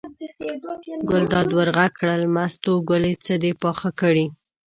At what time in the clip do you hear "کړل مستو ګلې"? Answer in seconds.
1.99-3.13